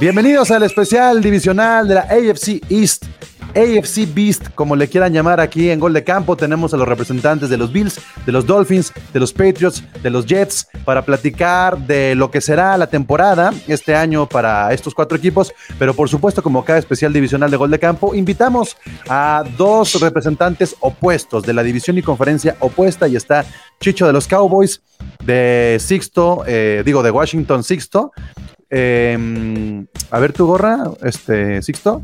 [0.00, 3.04] Bienvenidos al especial divisional de la AFC East.
[3.50, 7.50] AFC Beast, como le quieran llamar aquí en Gol de Campo, tenemos a los representantes
[7.50, 12.14] de los Bills, de los Dolphins, de los Patriots, de los Jets, para platicar de
[12.14, 15.52] lo que será la temporada este año para estos cuatro equipos.
[15.78, 20.76] Pero por supuesto, como cada especial divisional de Gol de Campo, invitamos a dos representantes
[20.80, 23.06] opuestos de la división y conferencia opuesta.
[23.06, 23.44] Y está
[23.80, 24.80] Chicho de los Cowboys,
[25.22, 28.12] de Sixto, eh, digo, de Washington Sixto.
[28.70, 32.02] Em, a ver tu gorra, este, Sixto.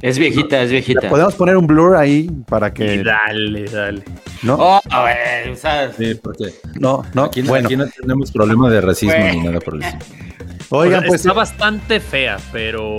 [0.00, 1.08] Es viejita, es viejita.
[1.08, 2.94] Podemos poner un blur ahí para que.
[2.94, 4.04] Y dale, dale.
[4.42, 4.54] ¿No?
[4.54, 5.96] Oh, a ver, ¿sabes?
[5.98, 7.24] Sí, porque No, no.
[7.24, 7.66] aquí, no- bueno.
[7.66, 9.32] aquí no tenemos problema de racismo Bueno.
[9.40, 10.04] ni nada por el estilo.
[10.70, 12.94] Oigan, O sea, pues está bastante fea, pero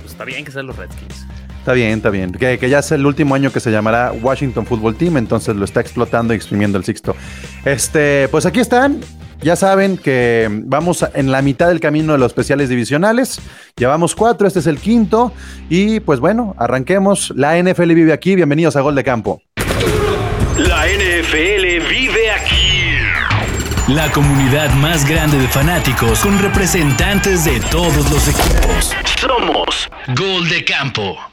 [0.00, 1.26] pues, está bien que sean los Redskins.
[1.58, 2.32] está bien, está bien.
[2.32, 5.64] Que, que ya es el último año que se llamará Washington Football Team, entonces lo
[5.66, 7.14] está explotando y exprimiendo el Sixto.
[7.66, 9.00] Este, pues aquí están.
[9.42, 13.40] Ya saben que vamos en la mitad del camino de los especiales divisionales.
[13.76, 15.32] Llevamos cuatro, este es el quinto.
[15.68, 17.32] Y pues bueno, arranquemos.
[17.34, 18.36] La NFL vive aquí.
[18.36, 19.42] Bienvenidos a Gol de Campo.
[20.56, 22.98] La NFL vive aquí.
[23.88, 28.94] La comunidad más grande de fanáticos con representantes de todos los equipos.
[29.20, 31.31] Somos Gol de campo.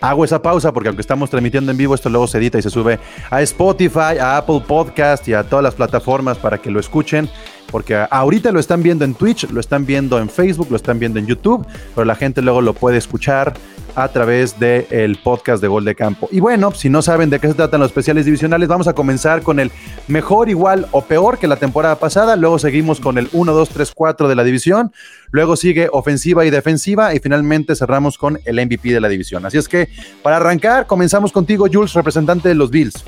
[0.00, 2.70] Hago esa pausa porque aunque estamos transmitiendo en vivo, esto luego se edita y se
[2.70, 2.98] sube
[3.30, 7.28] a Spotify, a Apple Podcast y a todas las plataformas para que lo escuchen.
[7.70, 11.18] Porque ahorita lo están viendo en Twitch, lo están viendo en Facebook, lo están viendo
[11.18, 13.52] en YouTube, pero la gente luego lo puede escuchar
[13.94, 16.28] a través del podcast de Gol de Campo.
[16.30, 19.42] Y bueno, si no saben de qué se tratan los especiales divisionales, vamos a comenzar
[19.42, 19.72] con el
[20.06, 22.36] mejor, igual o peor que la temporada pasada.
[22.36, 24.92] Luego seguimos con el 1, 2, 3, 4 de la división.
[25.30, 27.12] Luego sigue ofensiva y defensiva.
[27.14, 29.44] Y finalmente cerramos con el MVP de la división.
[29.44, 29.88] Así es que
[30.22, 33.04] para arrancar, comenzamos contigo, Jules, representante de los Bills.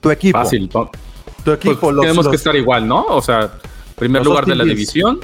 [0.00, 0.38] Tu equipo.
[0.38, 0.70] Fácil.
[1.44, 1.78] Tu equipo.
[1.78, 3.04] Pues los- tenemos los- que estar igual, ¿no?
[3.04, 3.50] O sea,
[3.96, 4.76] primer Los lugar de la Bills.
[4.76, 5.20] división.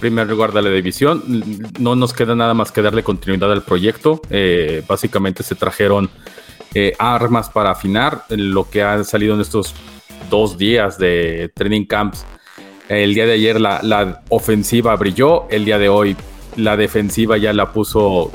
[0.00, 1.22] Primer lugar de la división.
[1.80, 4.20] No nos queda nada más que darle continuidad al proyecto.
[4.30, 6.10] Eh, básicamente se trajeron
[6.74, 9.74] eh, armas para afinar lo que ha salido en estos
[10.28, 12.26] dos días de training camps.
[12.88, 15.48] El día de ayer la, la ofensiva brilló.
[15.48, 16.14] El día de hoy
[16.56, 18.30] la defensiva ya la puso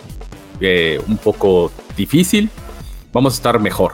[0.60, 2.50] eh, un poco difícil.
[3.14, 3.94] Vamos a estar mejor.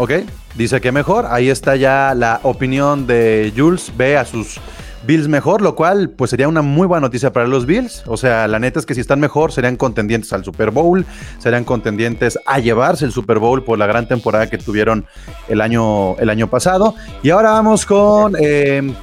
[0.00, 0.12] Ok,
[0.54, 1.26] dice que mejor.
[1.28, 3.92] Ahí está ya la opinión de Jules.
[3.96, 4.60] Ve a sus
[5.04, 8.04] Bills mejor, lo cual pues sería una muy buena noticia para los Bills.
[8.06, 11.04] O sea, la neta es que si están mejor, serían contendientes al Super Bowl,
[11.40, 15.04] serían contendientes a llevarse el Super Bowl por la gran temporada que tuvieron
[15.48, 16.94] el año, el año pasado.
[17.24, 18.94] Y ahora vamos con, eh,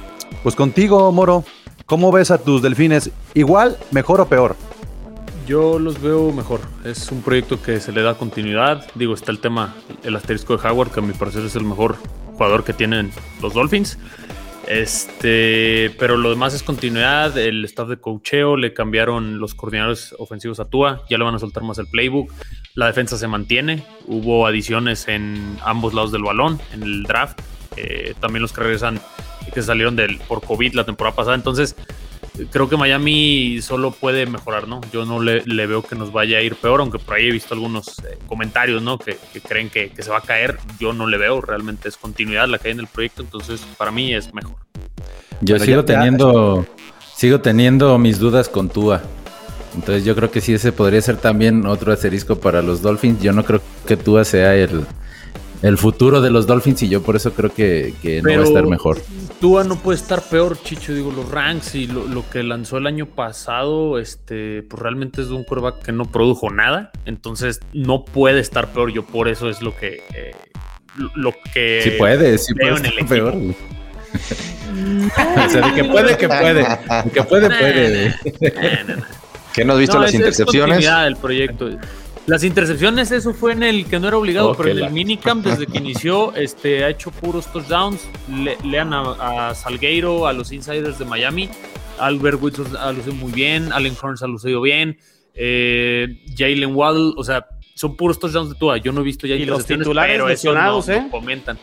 [0.42, 1.44] pues contigo, Moro.
[1.84, 3.10] ¿Cómo ves a tus delfines?
[3.34, 4.56] ¿Igual, mejor o peor?
[5.46, 6.60] Yo los veo mejor.
[6.84, 8.84] Es un proyecto que se le da continuidad.
[8.96, 11.96] Digo, está el tema, el asterisco de Howard, que a mi parecer es el mejor
[12.32, 13.96] jugador que tienen los Dolphins.
[14.66, 17.38] Este, pero lo demás es continuidad.
[17.38, 21.02] El staff de cocheo le cambiaron los coordinadores ofensivos a Tua.
[21.08, 22.32] Ya le van a soltar más el playbook.
[22.74, 23.84] La defensa se mantiene.
[24.08, 27.40] Hubo adiciones en ambos lados del balón en el draft.
[27.76, 29.00] Eh, también los que regresan
[29.54, 31.36] que salieron del, por COVID la temporada pasada.
[31.36, 31.76] Entonces,
[32.50, 34.80] creo que Miami solo puede mejorar, ¿no?
[34.92, 37.32] Yo no le, le veo que nos vaya a ir peor, aunque por ahí he
[37.32, 38.98] visto algunos eh, comentarios, ¿no?
[38.98, 40.58] Que, que creen que, que se va a caer.
[40.78, 43.90] Yo no le veo, realmente es continuidad la que hay en el proyecto, entonces para
[43.90, 44.56] mí es mejor.
[45.40, 46.66] Yo sigo ya- ya- teniendo,
[47.14, 49.02] sigo teniendo mis dudas con Tua.
[49.74, 53.20] Entonces yo creo que sí ese podría ser también otro asterisco para los Dolphins.
[53.22, 54.86] Yo no creo que Tua sea el,
[55.66, 58.44] el futuro de los Dolphins y yo por eso creo que, que no va a
[58.44, 58.98] estar mejor.
[59.40, 60.94] Tua no puede estar peor, Chicho.
[60.94, 65.28] Digo, los ranks y lo, lo que lanzó el año pasado, este, pues realmente es
[65.28, 66.90] de un quarterback que no produjo nada.
[67.04, 68.92] Entonces no puede estar peor.
[68.92, 70.02] Yo por eso es lo que.
[70.14, 70.32] eh,
[71.14, 71.80] lo- que.
[71.84, 73.30] Sí puede, sí veo puede en el estar equipo.
[73.30, 73.34] peor.
[75.46, 76.54] o sea, de que puede, que puede.
[76.54, 78.14] De que puede, puede.
[79.54, 80.76] ¿Qué no has visto No, las es- es intercepciones?
[80.76, 81.70] continuidad del proyecto.
[82.26, 84.86] Las intercepciones, eso fue en el que no era obligado, Oh, pero en que el
[84.86, 88.00] la- minicamp, desde que inició, este, ha hecho puros touchdowns.
[88.28, 91.48] Le- lean a, a Salgueiro, a los insiders de Miami.
[92.00, 93.72] Albert Wilson ha lucido muy bien.
[93.72, 94.98] Allen Hurns ha lucido bien.
[95.34, 98.78] Eh, Jalen Waddle, o sea, son puros touchdowns de Tua.
[98.78, 101.08] Yo no he visto ya Y los titulares lesionados, no- no ¿eh?
[101.10, 101.58] comentan.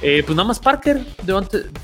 [0.00, 1.04] Eh, pues nada más Parker,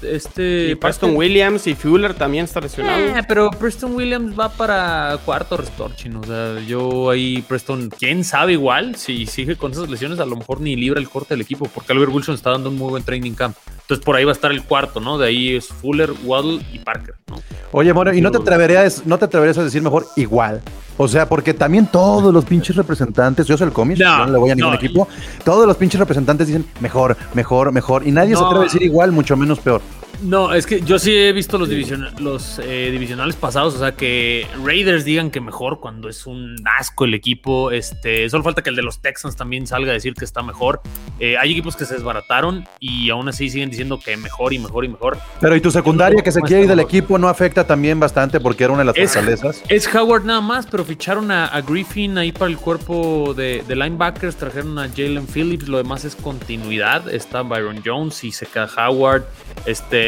[0.02, 1.18] este, Y Preston Parker.
[1.18, 2.98] Williams y Fuller también está lesionado.
[3.00, 6.20] Eh, pero Preston Williams va para cuarto restore, chino.
[6.20, 10.36] O sea, yo ahí, Preston, quién sabe igual, si sigue con esas lesiones, a lo
[10.36, 13.02] mejor ni libra el corte del equipo, porque Albert Wilson está dando un muy buen
[13.02, 13.56] training camp.
[13.80, 15.18] Entonces por ahí va a estar el cuarto, ¿no?
[15.18, 17.42] De ahí es Fuller, Waddle y Parker, ¿no?
[17.72, 20.62] Oye, bueno, ¿y no te atreverías, no te atreverías a decir mejor igual?
[20.96, 24.38] O sea, porque también todos los pinches representantes, yo soy el cómic, No, no, le
[24.38, 24.76] voy a ningún no.
[24.76, 25.08] equipo,
[25.44, 29.10] todos los pinches representantes dicen mejor, mejor, mejor, y nadie se atreve a decir igual,
[29.10, 29.80] mucho menos peor.
[30.22, 35.04] No, es que yo sí he visto los, eh, divisionales pasados, o sea, que Raiders
[35.04, 37.70] digan que mejor cuando es un asco el equipo.
[37.70, 40.80] Este, solo falta que el de los Texans también salga a decir que está mejor.
[41.20, 44.84] Eh, hay equipos que se desbarataron y aún así siguen diciendo que mejor y mejor
[44.84, 45.18] y mejor.
[45.40, 46.90] Pero y tu secundaria que se quiere ir del mejor.
[46.90, 49.62] equipo no afecta también bastante porque era una de las Es- fortalezas.
[49.68, 53.76] Es Howard nada más, pero ficharon a, a Griffin ahí para el cuerpo de, de
[53.76, 57.08] linebackers, trajeron a Jalen Phillips, lo demás es continuidad.
[57.12, 59.24] Está Byron Jones y se queda Howard.
[59.66, 60.03] Este,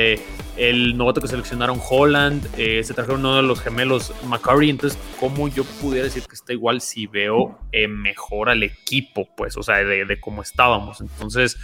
[0.56, 4.70] el novato que seleccionaron Holland, eh, se trajeron uno de los gemelos McCurry.
[4.70, 9.28] Entonces, ¿cómo yo pudiera decir que está igual si veo eh, mejor al equipo?
[9.36, 11.00] Pues, o sea, de, cómo estábamos.
[11.00, 11.56] Entonces,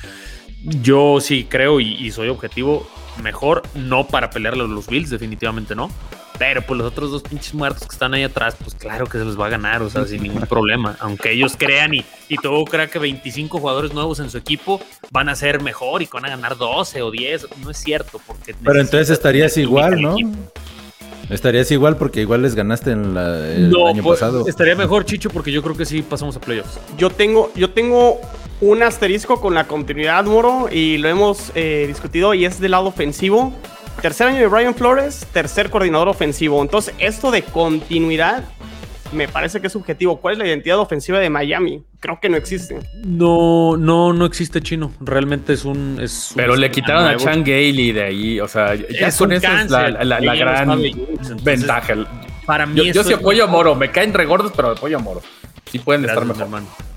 [0.82, 2.88] yo sí creo y, soy objetivo.
[3.22, 5.90] Mejor no para pelearle a los Bills, definitivamente no.
[6.38, 9.24] Pero pues los otros dos pinches muertos que están ahí atrás, pues claro que se
[9.24, 10.96] los va a ganar, o sea, sin ningún problema.
[11.00, 14.80] Aunque ellos crean y, y todo crea que 25 jugadores nuevos en su equipo
[15.10, 17.46] van a ser mejor y que van a ganar 12 o 10.
[17.62, 18.54] No es cierto, porque.
[18.54, 20.12] Pero entonces estarías igual, ¿no?
[20.14, 20.30] equipo.
[21.30, 24.46] Estarías igual porque igual les ganaste en la- el No, año pues, pasado.
[24.46, 26.78] estaría mejor, Chicho, porque yo creo que sí pasamos a playoffs.
[26.98, 28.20] Yo tengo, yo tengo
[28.60, 32.86] un asterisco con la continuidad, Moro, y lo hemos eh, discutido, y es del lado
[32.86, 33.52] ofensivo.
[34.00, 36.60] Tercer año de Brian Flores, tercer coordinador ofensivo.
[36.60, 38.42] Entonces, esto de continuidad
[39.12, 40.16] me parece que es subjetivo.
[40.20, 41.84] ¿Cuál es la identidad ofensiva de Miami?
[42.00, 42.80] Creo que no existe.
[43.04, 44.90] No, no, no existe chino.
[45.00, 45.98] Realmente es un.
[46.00, 47.22] Es un Pero le quitaron a nuevo.
[47.22, 51.44] Chan Gailey de ahí, o sea, ya Es con eso es la, la- gran entonces,
[51.44, 51.94] ventaja.
[52.46, 53.46] Para mí, Yo, yo sí apoyo a.
[53.46, 55.20] Moro, me caen regordos, pero apoyo a Moro.
[55.70, 56.42] Sí pueden Gracias, estar mejor.
[56.42, 56.91] hermano.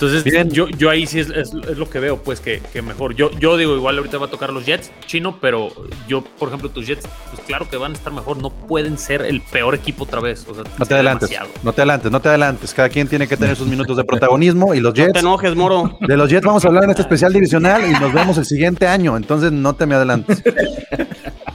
[0.00, 0.48] Entonces, Bien.
[0.50, 3.14] yo, yo ahí sí es, es- es lo que veo, pues, que, que mejor.
[3.14, 5.68] Yo, yo digo, igual ahorita va a tocar los Jets, chino, pero
[6.08, 8.38] yo, por ejemplo, tus Jets, pues claro que van a estar mejor.
[8.38, 10.46] No pueden ser el peor equipo otra vez.
[10.48, 11.52] O sea, No te adelantes, demasiado.
[11.62, 12.72] no te adelantes, no te adelantes.
[12.72, 15.54] Cada quien tiene que tener sus minutos de protagonismo y los No te Jets, enojes,
[15.54, 15.98] Moro.
[16.00, 18.86] de los Jets vamos a hablar en este especial divisional y nos vemos el siguiente
[18.88, 20.42] año, entonces no te me adelantes.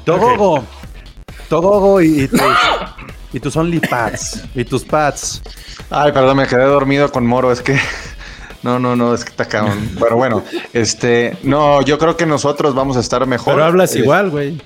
[0.03, 0.63] Togogo,
[1.49, 2.41] Togogo y, y tus,
[3.33, 5.41] y tus OnlyPads y tus pads.
[5.89, 7.79] Ay, perdón, me quedé dormido con Moro, es que.
[8.65, 9.91] No, no, no, es que está cabrón.
[9.99, 11.37] Pero bueno, este.
[11.43, 13.53] No, yo creo que nosotros vamos a estar mejor.
[13.53, 14.59] Pero hablas Eh, igual, güey.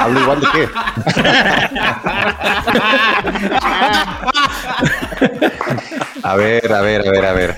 [0.00, 0.68] ¿Hablo igual de qué?
[6.22, 7.56] A ver, a ver, a ver, a ver.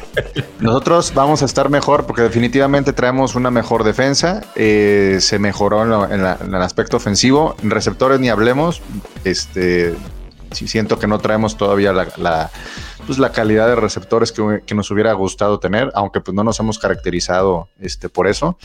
[0.61, 4.43] Nosotros vamos a estar mejor porque definitivamente traemos una mejor defensa.
[4.55, 7.57] eh, se mejoró en, lo- en la- en el aspecto ofensivo.
[7.63, 8.83] En receptores ni hablemos.
[9.25, 9.95] Este,
[10.53, 12.51] sí siento que no traemos todavía la, la,
[13.07, 16.61] pues, la calidad de receptores que, que nos hubiera gustado tener, aunque pues no nos
[16.61, 18.57] hemos caracterizado este, por eso.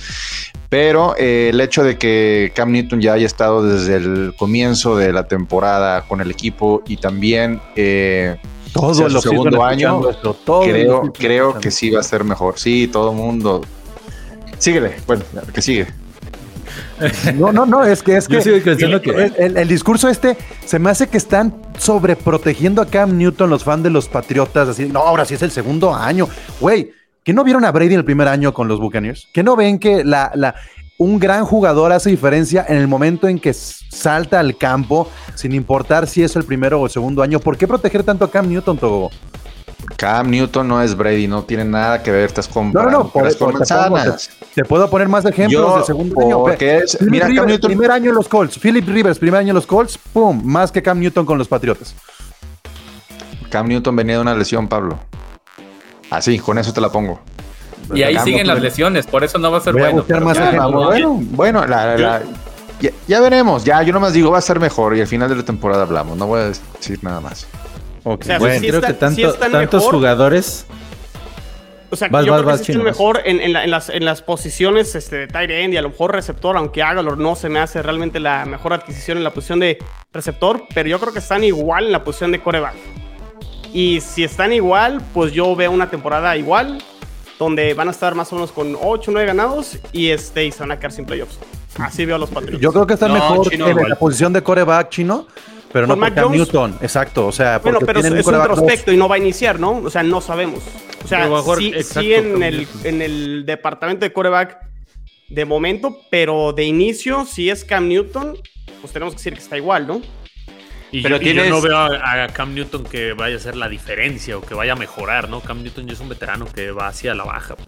[0.69, 5.13] Pero eh, el hecho de que Cam Newton ya haya estado desde el comienzo de
[5.13, 8.37] la temporada con el equipo y también eh,
[8.73, 12.59] Todo el segundo año, esto, todo creo, creo que sí va a ser mejor.
[12.59, 13.61] Sí, todo el mundo.
[14.57, 15.23] Síguele, bueno,
[15.53, 15.87] que sigue.
[17.35, 20.37] No, no, no, es que es que sigo pensando que- el, el- el discurso este
[20.65, 24.85] se me hace que están sobreprotegiendo a Cam Newton los fans de los Patriotas, así,
[24.87, 26.27] no, ahora sí es el segundo año.
[26.59, 26.91] Güey,
[27.23, 29.27] ¿que no vieron a Brady en el primer año con los Buccaneers?
[29.33, 30.55] ¿Que no ven que la, la,
[30.97, 36.07] un gran jugador hace diferencia en el momento en que salta al campo, sin importar
[36.07, 37.39] si es el primero o el segundo año?
[37.39, 39.11] ¿Por qué proteger tanto a Cam Newton, Togo?
[39.97, 43.09] Cam Newton no es Brady, no tiene nada que ver, estás No, comparando no, no,
[43.11, 44.29] por, te, pongo- manzanas.
[44.39, 46.49] te- te puedo poner más ejemplos Yo, del segundo año.
[46.49, 48.57] Es- mira, Cam Newton- primer año en los Colts.
[48.59, 51.95] Philip Rivers, primer año en los Colts, pum, más que Cam Newton con los Patriotas.
[53.49, 54.97] Cam Newton venía de una lesión, Pablo.
[56.09, 57.19] Así, con eso te la pongo.
[57.93, 59.85] Y ahí Cam siguen Newton- las lesiones, por eso no va a ser Voy a
[59.85, 59.97] bueno.
[59.99, 60.73] buscar pero más ya, ejemplos.
[60.73, 61.07] vamos bien.
[61.35, 62.21] Bueno, bueno, la- la-
[62.81, 63.63] ya, ya veremos.
[63.63, 66.17] Ya, yo nomás digo, va a ser mejor y al final de la temporada hablamos.
[66.17, 67.47] No voy a decir nada más.
[68.05, 68.59] Ok, O sea, bueno.
[68.61, 69.95] sí Creo están- que tanto- sí están tantos mejor.
[69.95, 70.65] jugadores.
[71.91, 73.89] O sea, Vas, yo vas, creo que sí están mejor en, en la- en las,
[73.89, 77.35] en las posiciones este, de tight end y a lo mejor receptor, aunque Agalor no
[77.35, 79.77] se me hace realmente la mejor adquisición en la posición de
[80.13, 82.75] receptor, pero yo creo que están igual en la posición de coreback.
[83.73, 86.79] Y si están igual, pues yo veo una temporada igual,
[87.39, 90.51] donde van a estar más o menos con 8 o 9 ganados y, este, y
[90.51, 91.37] se van a quedar sin playoffs.
[91.77, 92.61] Así veo a los Patriots.
[92.61, 93.89] Yo creo que están No, mejor Chino, en igual.
[93.89, 95.27] la posición de coreback chino,
[95.75, 96.37] pero no por Mac Cam Jones.
[96.39, 96.77] Newton.
[96.81, 99.59] Exacto, o sea, Bueno, porque pero es, es un prospecto y no va a iniciar,
[99.59, 99.71] ¿no?
[99.83, 100.63] O sea, no sabemos.
[101.03, 101.27] O sea,
[101.57, 102.81] sí, exacto, sí en, Cam el, Newton.
[102.85, 104.57] en el departamento de coreback
[105.27, 108.37] de momento, pero de inicio, si es Cam Newton,
[108.79, 110.01] pues tenemos que decir que está igual, ¿no?
[110.93, 113.37] Y, Pero yo, y yo tienes- no veo a, a Cam Newton que vaya a
[113.37, 115.41] hacer la diferencia o que vaya a mejorar, ¿no?
[115.41, 117.57] Cam Newton ya es un veterano que va hacia la baja.
[117.57, 117.67] Pues.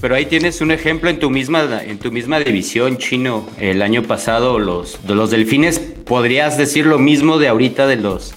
[0.00, 3.48] Pero ahí tienes un ejemplo en tu misma, en tu misma división, Chino.
[3.58, 8.34] El año pasado los, de los Delfines, podrías decir lo mismo de ahorita de los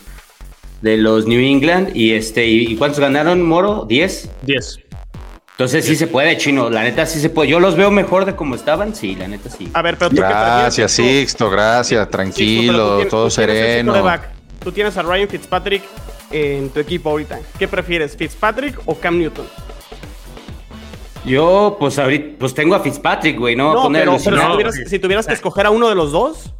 [0.81, 1.95] de los New England.
[1.95, 3.87] Y este, ¿y cuántos ganaron, Moro?
[3.87, 4.29] ¿10?
[4.41, 4.79] 10.
[5.51, 6.71] Entonces sí se puede, Chino.
[6.71, 7.49] La neta sí se puede.
[7.51, 8.95] Yo los veo mejor de como estaban.
[8.95, 9.69] Sí, la neta sí.
[9.73, 10.91] A ver, pero tú Gracias?
[10.93, 14.19] Sixto, gracias, Sixto, tranquilo, tienes- todo tú tienes ese sereno.
[14.63, 15.83] Tú tienes a Ryan Fitzpatrick
[16.31, 17.39] en tu equipo ahorita.
[17.59, 19.45] ¿Qué prefieres, Fitzpatrick o Cam Newton?
[21.25, 23.73] Yo, pues ahorita, pues tengo a Fitzpatrick, güey, ¿no?
[23.73, 25.95] No, Ponerlo, pero, si pero si, no, tuvieras, si tuvieras que escoger a uno de
[25.95, 26.53] los dos,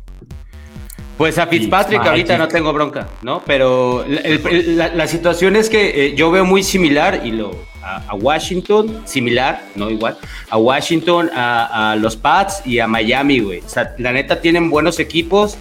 [1.18, 3.42] Pues a Fitzpatrick ahorita no tengo bronca, ¿no?
[3.46, 7.32] Pero la, el- el- la- la situación es que eh, yo veo muy similar y
[7.32, 7.52] lo
[7.84, 10.18] a, a Washington, similar, no igual,
[10.50, 13.60] a Washington, a, a los Pats y a Miami, güey.
[13.60, 15.58] O sea, la neta tienen buenos equipos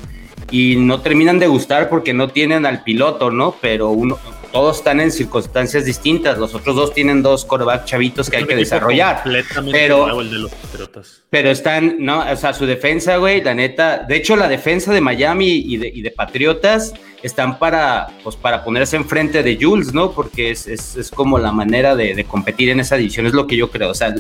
[0.50, 3.54] y no terminan de gustar porque no tienen al piloto, ¿no?
[3.60, 4.18] Pero uno,
[4.52, 6.38] todos están en circunstancias distintas.
[6.38, 9.22] Los otros dos tienen dos coreback chavitos que hay que desarrollar.
[9.22, 11.22] Completamente Pero, nuevo el de los Patriotas.
[11.30, 13.98] pero están, no, o sea, su defensa, güey, la neta.
[13.98, 16.92] De hecho, la defensa de Miami y de, y de Patriotas
[17.22, 20.12] están para, pues, para ponerse enfrente de Jules, ¿no?
[20.12, 23.46] Porque es, es, es como la manera de, de competir en esa división, es lo
[23.46, 23.90] que yo creo.
[23.90, 24.14] O sea,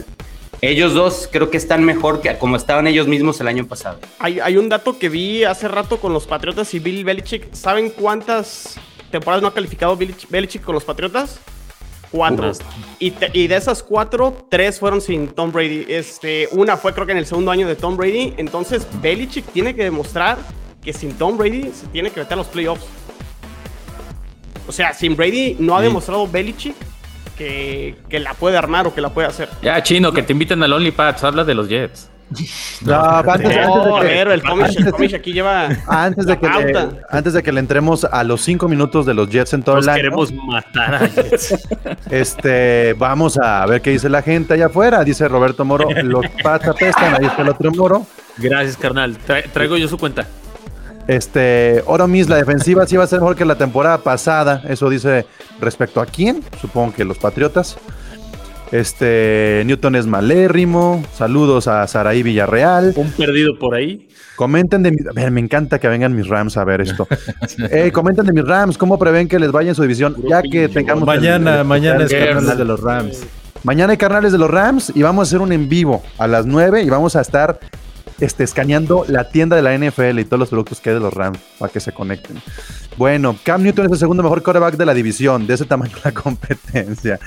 [0.62, 3.98] ellos dos creo que están mejor que como estaban ellos mismos el año pasado.
[4.18, 7.52] hay, hay un dato que vi hace rato con los Patriotas y Bill Belichick.
[7.54, 8.76] ¿Saben cuántas
[9.10, 11.38] temporadas no ha calificado Belich- Belichick con los Patriotas?
[12.10, 12.50] Cuatro.
[12.98, 15.86] Y, te- y de esas cuatro, tres fueron sin Tom Brady.
[15.88, 18.34] Este, una fue creo que en el segundo año de Tom Brady.
[18.36, 20.38] Entonces Belichick tiene que demostrar
[20.82, 22.84] que sin Tom Brady se tiene que meter a los playoffs.
[24.66, 26.74] O sea, sin Brady no ha demostrado Belichick
[27.36, 29.48] que, que la puede armar o que la puede hacer.
[29.62, 32.10] Ya, chino, que te inviten al OnlyPads, habla de los Jets.
[32.82, 36.38] No, antes, antes No, a de que- el Comish, el Comish aquí lleva antes de
[36.38, 36.90] que le, pauta.
[37.10, 39.84] antes de que le entremos a los cinco minutos de los Jets en todo Nos
[39.86, 41.58] el año, queremos matar a Jets.
[42.10, 45.02] este, vamos a ver qué dice la gente allá afuera.
[45.04, 48.06] Dice Roberto Moro, los Pats apestan, ahí está el otro Moro.
[48.38, 49.18] Gracias, carnal.
[49.26, 50.26] Tra- traigo yo su cuenta.
[51.08, 54.62] Este, Oro Miss, la defensiva sí va a ser mejor que la temporada pasada.
[54.68, 55.26] Eso dice
[55.60, 56.42] respecto a quién.
[56.60, 57.76] Supongo que los Patriotas.
[58.72, 61.04] Este, Newton es malérrimo.
[61.14, 62.92] Saludos a Saraí Villarreal.
[62.96, 64.06] Un perdido por ahí.
[64.36, 67.06] Comenten de mi- a ver, me encanta que vengan mis Rams a ver esto.
[67.70, 70.16] Eh, comenten de mis Rams, ¿cómo prevén que les vaya en su división?
[70.28, 71.02] Ya que tengamos.
[71.02, 73.22] el- Mañana, el- mañana es el- carnales de los Rams.
[73.64, 76.46] Mañana hay carnales de los Rams y vamos a hacer un en vivo a las
[76.46, 77.58] 9 y vamos a estar
[78.20, 81.12] este, escaneando la tienda de la NFL y todos los productos que hay de los
[81.14, 82.36] Rams para que se conecten.
[82.96, 86.12] Bueno, Cam Newton es el segundo mejor quarterback de la división, de ese tamaño la
[86.14, 87.18] competencia.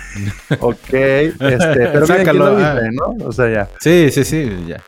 [0.59, 2.73] Ok, este, pero miren Sácalo, lo ah.
[2.75, 3.25] dice, ¿no?
[3.27, 3.69] O sea, ya.
[3.79, 4.81] Sí, sí, sí, ya.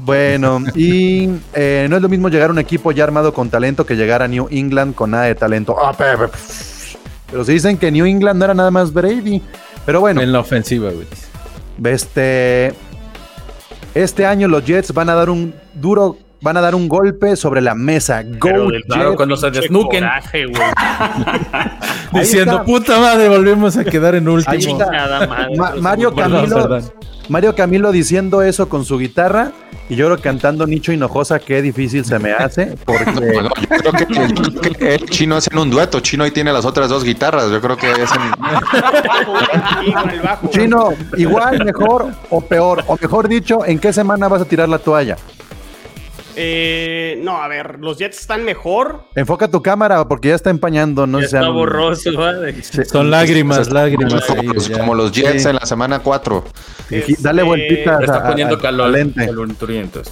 [0.00, 3.84] Bueno, y eh, no es lo mismo llegar a un equipo ya armado con talento
[3.86, 5.76] que llegar a New England con nada de talento.
[5.80, 6.32] Ah, pe- pe-
[7.30, 9.42] Pero se dicen que New England no era nada más Brady.
[9.84, 11.06] Pero bueno, En la ofensiva, güey.
[11.84, 12.72] este,
[13.94, 17.60] este año los Jets van a dar un duro, van a dar un golpe sobre
[17.60, 18.22] la mesa.
[18.22, 19.16] Go Pero del Claro, Jets.
[19.16, 20.00] cuando se desnuquen.
[20.04, 20.44] coraje.
[22.12, 22.64] Ahí Diciendo, está.
[22.64, 24.54] puta madre, volvemos a quedar en Ahí último.
[24.56, 24.68] está.
[24.90, 25.56] Chingada madre.
[25.56, 26.92] Ma- Mario Perdón, Camilo, perdón.
[27.28, 29.52] Mario Camilo diciendo eso con su guitarra
[29.92, 33.50] y yo creo cantando Nicho Hinojosa, qué difícil se me hace, porque Bueno,
[33.84, 36.00] yo creo que, yo creo que el chino hacen un dueto.
[36.00, 37.50] Chino ahí tiene las otras dos guitarras.
[37.50, 38.22] Yo creo que hacen.
[40.50, 44.78] Chino, igual, mejor o peor, o mejor dicho, ¿en qué semana vas a tirar la
[44.78, 45.18] toalla?
[46.36, 49.04] Eh, no, a ver, los Jets están mejor.
[49.14, 52.54] Enfoca tu cámara porque ya está empañando, no Ya sean- está borroso, ¿vale?
[52.62, 52.84] Sí.
[52.84, 54.24] Son lágrimas, lágrimas.
[54.24, 54.78] como, ahí, los, ya.
[54.78, 55.48] como los Jets Sí.
[55.48, 56.44] en la semana 4.
[56.90, 60.02] Y Dale Este, vueltitas Le a- está poniendo a- calor, calenturiento.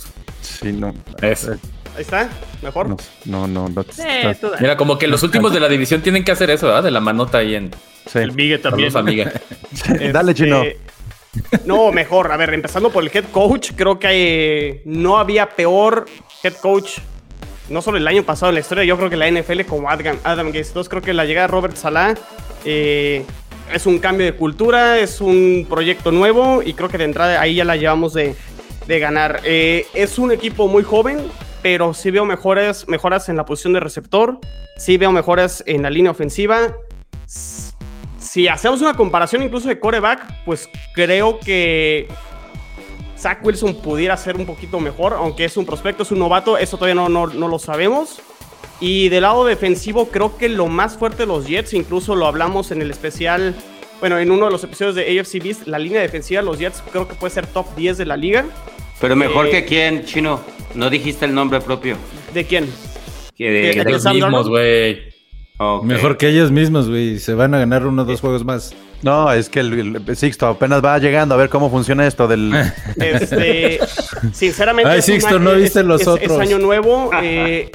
[0.41, 0.95] Sí, no.
[1.23, 1.49] Es.
[1.49, 2.29] Ahí está,
[2.63, 2.89] mejor.
[2.89, 3.69] No, no, no.
[3.69, 6.67] no, Eh, toda- Mira, como que los últimos de la división tienen que hacer eso,
[6.67, 6.85] ¿verdad?
[6.85, 7.71] De la manota ahí en.
[8.07, 8.19] sí.
[8.19, 8.91] El Migue también.
[8.93, 9.33] Saludos, amiga.
[10.13, 10.63] Dale, chino.
[11.65, 12.33] No, mejor.
[12.33, 16.07] A ver, empezando por el head coach, creo que eh, no había peor
[16.43, 16.99] head coach,
[17.69, 20.19] no solo el año pasado en la historia, yo creo que la NFL como Adam,
[20.25, 20.69] Adam Gates.
[20.69, 22.15] Entonces creo que la llegada de Robert Salah
[22.65, 23.25] eh,
[23.73, 27.55] es un cambio de cultura, es un proyecto nuevo y creo que de entrada ahí
[27.57, 28.35] ya la llevamos de,
[28.87, 29.41] de ganar.
[29.45, 31.19] Eh, es un equipo muy joven,
[31.63, 34.39] pero sí veo mejoras, mejoras en la posición de receptor,
[34.77, 36.75] sí veo mejoras en la línea ofensiva
[38.31, 42.07] si hacemos una comparación incluso de coreback, pues creo que
[43.19, 46.77] Zach Wilson pudiera ser un poquito mejor, aunque es un prospecto, es un novato, eso
[46.77, 48.21] todavía no, no, no lo sabemos.
[48.81, 52.71] Y del lado defensivo, creo que lo más fuerte de los Jets, incluso lo hablamos
[52.71, 53.55] en el especial,
[53.99, 56.83] bueno, en uno de los episodios de AFC Beast, la línea defensiva de los Jets
[56.91, 58.47] creo que puede ser top 10 de la liga.
[59.01, 60.41] Pero mejor Eh, que quién, Chino.
[60.75, 61.97] No dijiste el nombre propio.
[62.33, 62.73] ¿De quién?
[63.37, 65.11] Que de- ¿De- de- Los mismos, güey.
[65.83, 67.19] Mejor que ellos mismos, güey.
[67.19, 68.75] Se van a ganar uno o dos juegos más.
[69.03, 72.53] No, es que el, el Sixto apenas va llegando a ver cómo funciona esto del.
[72.97, 73.79] Este,
[74.33, 74.91] sinceramente.
[74.91, 76.33] Ay, Sixto, año- no viste los es- otros.
[76.33, 77.11] Es año nuevo.
[77.23, 77.71] eh,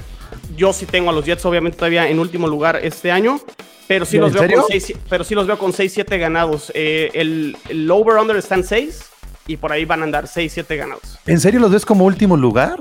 [0.55, 3.39] yo sí tengo a los Jets, obviamente, todavía en último lugar este año.
[3.87, 4.61] Pero sí ¿En los veo serio?
[4.61, 6.71] con 6, pero sí los veo con 6-7 ganados.
[6.73, 8.99] Eh, el, el over-under está en 6
[9.45, 11.19] y por ahí van a andar 6-7 ganados.
[11.27, 12.79] ¿En serio los ves como último lugar?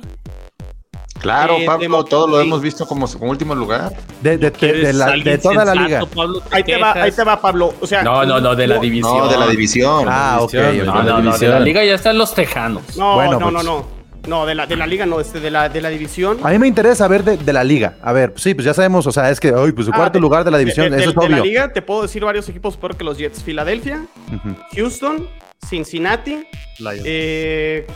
[1.20, 3.92] Claro, Eh, Pablo, de- todo lo hemos visto como, como último lugar.
[4.20, 6.00] De, de- de- de la- de ¿Alguien toda la liga.
[6.50, 7.72] Ahí te, va, ahí te va, Pablo.
[7.80, 9.18] O sea, No, no, no, de la división.
[9.18, 10.06] No, de la división.
[10.08, 10.52] Ah, ok.
[10.84, 12.96] No, no, no, de la liga ya están los tejanos.
[12.96, 13.52] No, Bueno, no, pues.
[13.52, 14.04] no, no.
[14.26, 16.38] No, de la, de la liga no, este, de la, de la división.
[16.42, 17.96] A mí me interesa ver de, de la liga.
[18.02, 20.14] A ver, sí, pues ya sabemos, o sea, es que hoy, pues su Ah, cuarto
[20.14, 21.36] de- lugar de la división, de- de- eso es de obvio.
[21.36, 23.42] la liga te puedo decir varios equipos peor que los Jets.
[23.42, 24.06] Filadelfia.
[24.74, 25.28] Houston,
[25.68, 26.46] Cincinnati,
[26.78, 27.02] Lions.
[27.04, 27.86] eh,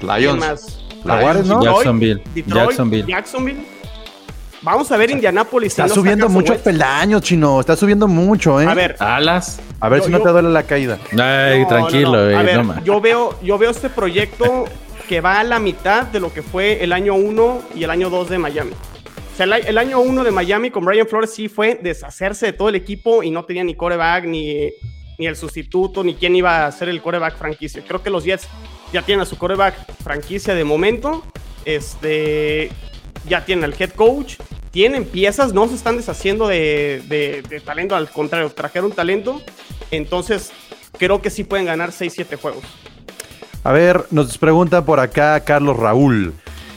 [0.00, 0.38] ¿quién Lions.
[0.38, 0.84] más?
[1.04, 1.56] Jaguares, ¿no?
[1.60, 2.22] Detroit, Jacksonville.
[2.34, 3.06] Detroit, Jacksonville.
[3.06, 3.60] Jacksonville.
[4.62, 5.72] Vamos a ver Indianapolis.
[5.72, 6.64] si Está no subiendo muchos West.
[6.64, 7.60] peldaños, chino.
[7.60, 8.66] Está subiendo mucho, ¿eh?
[8.66, 9.60] A ver, Alas.
[9.80, 10.98] A ver yo- si no yo- te duele la caída.
[11.12, 12.38] Ay, No, tranquilo, no, no.
[12.38, 14.64] A ver, yo veo, yo veo este proyecto
[15.08, 18.10] que va a la mitad de lo que fue el año 1 y el año
[18.10, 18.72] 2 de Miami.
[18.72, 22.68] O sea, el año 1 de Miami con Brian Flores sí fue deshacerse de todo
[22.68, 24.70] el equipo y no tenía ni coreback, ni,
[25.18, 27.80] ni el sustituto, ni quién iba a ser el coreback franquicia.
[27.86, 28.48] Creo que los Jets
[28.92, 31.22] ya tienen a su coreback franquicia de momento.
[31.64, 32.70] Este,
[33.28, 34.34] ya tienen al head coach.
[34.70, 39.40] Tienen piezas, no se están deshaciendo de, de- de talento, al contrario, trajeron talento.
[39.90, 40.50] Entonces,
[40.98, 42.64] creo que sí pueden ganar 6-7 juegos.
[43.64, 46.34] A ver, nos pregunta por acá Carlos Raúl.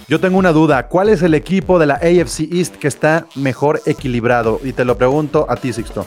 [0.07, 0.87] Yo tengo una duda.
[0.87, 4.59] ¿Cuál es el equipo de la AFC East que está mejor equilibrado?
[4.63, 6.05] Y te lo pregunto a ti, Sixto.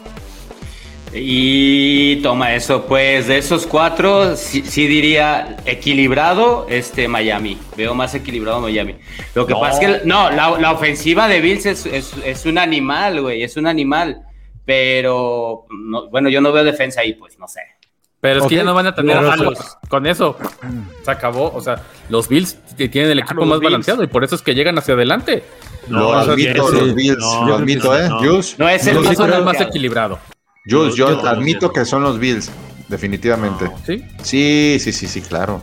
[1.17, 7.57] Y toma eso, pues de esos cuatro, sí, sí diría equilibrado este Miami.
[7.77, 8.97] Veo más equilibrado Miami.
[9.35, 12.59] Lo que pasa es que no, la, la ofensiva de Bills es, es- es un
[12.59, 14.23] animal, güey, es un animal.
[14.67, 17.61] Pero no- bueno, yo no veo defensa ahí, pues no sé.
[18.21, 20.37] Pero es que ya no van a tener a los- Con eso
[21.05, 21.53] se acabó.
[21.55, 23.71] O sea, los Bills tienen el equipo más Bills.
[23.73, 25.45] balanceado y por eso es que llegan hacia adelante.
[25.89, 26.95] lo No, admito, sí, los.
[26.95, 27.19] Bills.
[27.19, 28.09] No, lo admito, ¿eh?
[28.09, 28.21] no.
[28.23, 30.19] No es el más Bills son el más equilibrado.
[30.69, 32.51] Jules, yo Yo- admito que son los Bills.
[32.89, 33.71] Definitivamente.
[33.87, 34.03] ¿Sí?
[34.23, 35.63] Sí, sí, sí, sí, claro.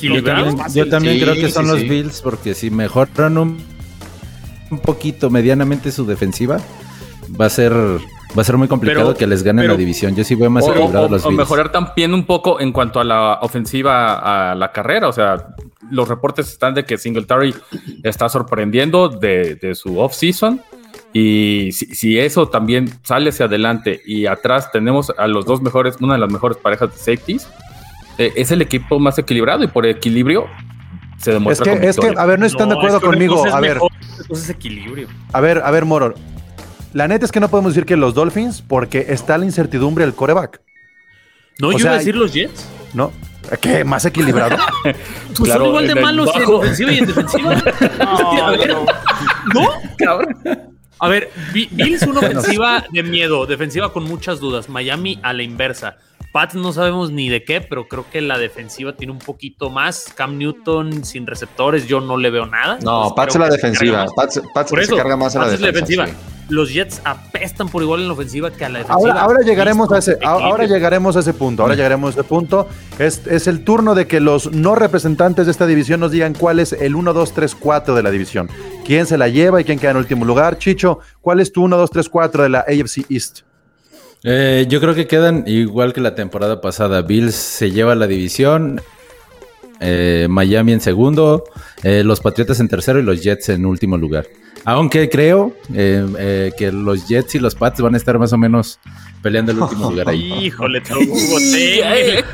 [0.00, 1.88] Yo también, yo también Sí, creo que son sí, los sí.
[1.88, 3.58] Bills porque si mejoran un,
[4.70, 6.58] un poquito medianamente su defensiva,
[7.40, 10.14] va a ser va a ser muy complicado Pero- que les ganen pero- la división.
[10.16, 11.38] Yo sí veo más O, equilibrado o- los o Bills.
[11.38, 15.08] mejorar también un poco en cuanto a la ofensiva a la carrera.
[15.08, 15.54] O sea,
[15.90, 17.54] los reportes están de que Singletary
[18.02, 20.60] está sorprendiendo de, de su off-season.
[21.12, 25.96] Y si, si eso también sale hacia adelante y atrás tenemos a los dos mejores,
[26.00, 27.48] una de las mejores parejas de safeties,
[28.18, 30.46] eh, es el equipo más equilibrado y por equilibrio
[31.18, 33.02] se Es demuestra que, con es que, a ver, no están de No, acuerdo es
[33.02, 33.46] que conmigo.
[33.46, 33.78] es A ver,
[34.30, 35.08] es equilibrio.
[35.32, 36.14] a ver, a ver, Moro.
[36.92, 40.14] La neta es que no podemos decir que los Dolphins porque está la incertidumbre del
[40.14, 40.60] coreback,
[41.60, 42.66] No, O yo sea, iba a decir los Jets.
[42.94, 43.12] ¿no?
[43.60, 43.84] ¿Qué?
[43.84, 44.56] ¿Más equilibrado?
[44.84, 47.54] Pues Claro, son igual de malos en ofensiva y en defensiva.
[47.98, 48.84] No, ver, no.
[49.54, 49.68] ¿No?
[49.98, 50.75] Cabrón.
[50.98, 54.68] A ver, Bi- Bills una ofensiva de miedo, defensiva con muchas dudas.
[54.68, 55.98] Miami a la inversa.
[56.32, 60.12] Pats no sabemos ni de qué, pero creo que la defensiva tiene un poquito más.
[60.14, 62.78] Cam Newton sin receptores, yo no le veo nada.
[62.82, 64.06] No, Pats es la defensiva.
[64.14, 66.06] Pats, se carga más a la Pats es defensiva.
[66.48, 69.10] Los Jets apestan por igual en la ofensiva que a la defensiva.
[69.10, 71.62] Ahora, ahora llegaremos a ese, ahora llegaremos a ese punto.
[71.62, 72.68] Ahora llegaremos a ese punto.
[73.00, 76.60] Es, es el turno de que los no representantes de esta división nos digan cuál
[76.60, 78.48] es el 1, 2, 3, 4 de la división.
[78.84, 80.58] ¿Quién se la lleva y quién queda en último lugar?
[80.58, 83.40] Chicho, ¿cuál es tu 1, 2, 3, 4 de la AFC East?
[84.22, 87.02] Eh, yo creo que quedan igual que la temporada pasada.
[87.02, 88.80] Bills se lleva la división.
[89.80, 91.44] eh, Miami en segundo.
[91.82, 94.26] eh, los Patriotas en tercero y los Jets en último lugar.
[94.68, 98.36] Aunque creo eh, eh, que los Jets y los Pats van a estar más o
[98.36, 98.80] menos
[99.22, 100.32] peleando el último lugar ahí.
[100.46, 102.24] Híjole, te lo jugoté.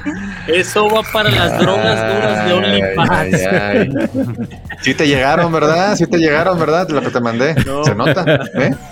[0.48, 3.38] Eso va para las drogas duras de OnlyFans.
[4.80, 5.94] Sí te llegaron, ¿verdad?
[5.94, 6.88] Sí te llegaron, ¿verdad?
[6.88, 7.54] Lo que te mandé.
[7.84, 8.24] ¿Se nota?
[8.54, 8.74] ¿Eh?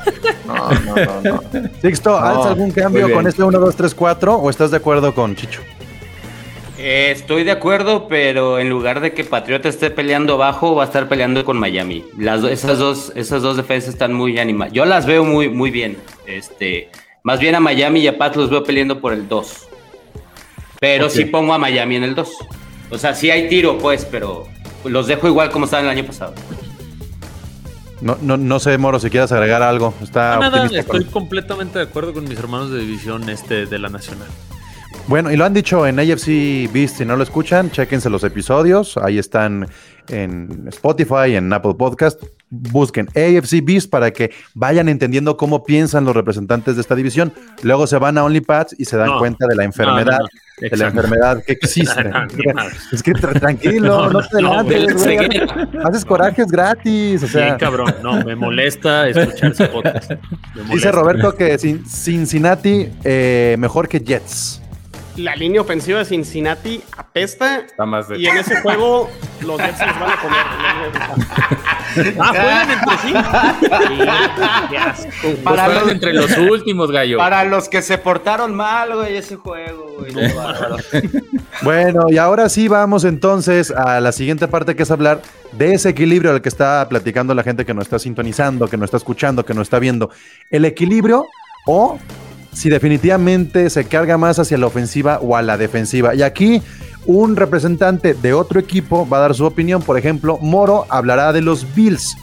[0.47, 1.71] No, no, no, no.
[1.81, 5.15] Sixto, No, ¿alza algún cambio con este 1, 2, 3, 4 o estás de acuerdo
[5.15, 5.61] con Chicho?
[6.83, 10.87] Eh, estoy de acuerdo, pero en lugar de que Patriota esté peleando abajo, va a
[10.87, 12.07] estar peleando con Miami.
[12.17, 14.73] Las, esas, dos, esas dos defensas están muy animadas.
[14.73, 15.99] Yo las veo muy, muy bien.
[16.27, 16.89] Este,
[17.23, 19.69] más bien a Miami y a Pat los veo peleando por el 2.
[20.81, 22.31] Pero sí pongo a Miami en el 2.
[22.89, 24.47] O sea, sí hay tiro, pues, pero
[24.85, 26.33] los dejo igual como estaban el año pasado.
[28.01, 29.93] No, no, no sé, Moro, si quieres agregar algo.
[30.03, 33.91] Está No, nada, estoy completamente de acuerdo con mis hermanos de división este de la
[33.91, 34.29] Nacional.
[35.11, 38.97] Bueno, y lo han dicho en AFC Beast, si no lo escuchan, chéquense los episodios,
[38.97, 39.67] ahí están
[40.09, 46.15] en Spotify, en Apple Podcast, busquen AFC Beast para que vayan entendiendo cómo piensan los
[46.15, 47.33] representantes de esta división,
[47.65, 49.19] luego se van a OnlyPads y se dan No.
[49.19, 50.29] cuenta de la enfermedad, No, no,
[50.61, 50.69] no.
[50.71, 52.09] de la enfermedad que existe.
[52.93, 55.69] Es que tra- tranquilo, no, te ceguera.
[55.87, 60.13] haces corajes gratis, o sea, Bien cabrón, no, me molesta escuchar ese podcast.
[60.71, 60.93] Dice.
[60.93, 64.60] Roberto que Cin- Cincinnati eh, mejor que Jets.
[65.17, 68.19] La línea ofensiva de Cincinnati apesta Está más de.
[68.19, 69.11] y en ese juego
[69.45, 70.47] los Jets se los van a comer.
[72.21, 73.15] Ah, juegan entre sí.
[75.23, 77.19] Pues Para los- entre los últimos, gallo.
[77.19, 80.13] Para los que se portaron mal, güey, ese juego, güey.
[81.63, 85.21] Bueno, y ahora sí vamos entonces a la siguiente parte que es hablar
[85.53, 88.87] de ese equilibrio al que está platicando la gente que nos está sintonizando, que nos
[88.87, 90.11] está escuchando, que nos está viendo.
[90.51, 91.27] El equilibrio
[91.67, 91.99] o
[92.53, 96.15] si definitivamente se carga más hacia la ofensiva o a la defensiva.
[96.15, 96.63] Y aquí
[97.07, 99.83] un representante de otro equipo va a dar su opinión.
[99.83, 102.17] Por ejemplo, Moro hablará de los Bills.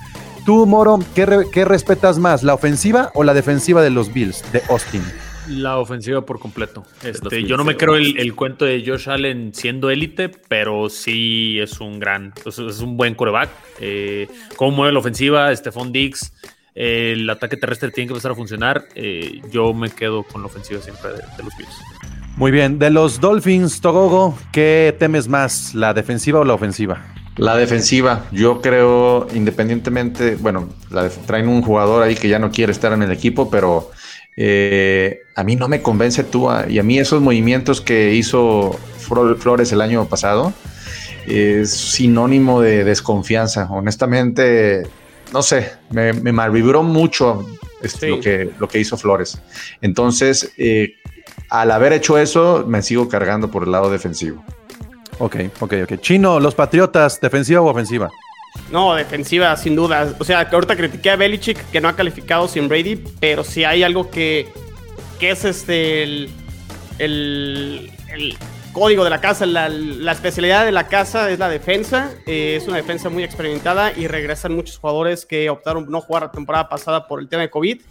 [0.46, 4.44] Tú, Moro, ¿qué, re- qué respetas más, la ofensiva o la defensiva de los Bills
[4.52, 5.04] de Austin?
[5.50, 6.84] La ofensiva por completo.
[7.04, 11.58] Este, yo no me creo el, el cuento de Josh Allen siendo élite, pero sí
[11.60, 13.50] es un gran, es, es un buen coreback.
[13.80, 16.34] Eh, cómo mueve la ofensiva, Stephon Diggs,
[16.78, 18.86] el ataque terrestre tiene que empezar a funcionar.
[18.96, 21.76] eh, yo me quedo con la ofensiva siempre de, de los Bills.
[22.36, 27.04] Muy bien, de los Dolphins, Togogo, ¿qué temes más, la defensiva o la ofensiva?
[27.36, 32.72] La defensiva, yo creo, independientemente, bueno, la traen un jugador ahí que ya no quiere
[32.72, 33.90] estar en el equipo, pero
[34.36, 39.72] eh, a mí no me convence Tua y a mí esos movimientos que hizo Flores
[39.72, 40.54] el año pasado
[41.28, 43.68] es sinónimo de desconfianza.
[43.72, 44.88] Honestamente,
[45.34, 47.46] no sé, me, me malvibró mucho
[47.82, 48.08] este, Sí.
[48.08, 49.40] lo, que, lo que hizo Flores.
[49.82, 50.96] Entonces, eh,
[51.50, 54.44] al haber hecho eso, me sigo cargando por el lado defensivo.
[55.20, 56.00] Ok, ok, ok.
[56.00, 58.10] Chino, los Patriotas, defensiva o ofensiva?
[58.72, 60.14] No, defensiva, sin duda.
[60.20, 63.64] O sea, que ahorita critiqué a Belichick que no ha calificado sin Brady, pero si
[63.64, 64.48] hay algo que,
[65.20, 66.30] que es este el,
[67.00, 68.38] el- el
[68.78, 72.12] código de la casa, la, la especialidad de la casa es la defensa.
[72.28, 76.24] Eh, es una defensa muy experimentada y regresan muchos jugadores que optaron por no jugar
[76.24, 77.82] la temporada pasada por el tema de COVID.